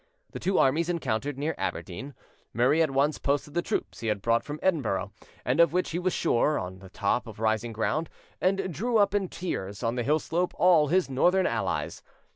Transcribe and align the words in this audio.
The 0.31 0.39
two 0.39 0.57
armies 0.57 0.89
encountered 0.89 1.37
near 1.37 1.53
Aberdeen. 1.59 2.15
Murray 2.55 2.81
at 2.81 2.89
once 2.89 3.19
posted 3.19 3.53
the 3.53 3.61
troops 3.61 3.99
he 3.99 4.07
had 4.07 4.19
brought 4.19 4.43
from 4.43 4.59
Edinburgh, 4.63 5.11
and 5.45 5.59
of 5.59 5.73
which 5.73 5.91
he 5.91 5.99
was 5.99 6.11
sure, 6.11 6.57
on 6.57 6.79
the 6.79 6.89
top 6.89 7.27
of 7.27 7.39
rising 7.39 7.71
ground, 7.71 8.09
and 8.41 8.73
drew 8.73 8.97
up 8.97 9.13
in 9.13 9.29
tiers 9.29 9.83
on 9.83 9.93
the 9.93 10.03
hill 10.03 10.17
slope 10.17 10.55
all 10.57 10.87
his 10.87 11.07
northern 11.07 11.45
allies. 11.45 12.01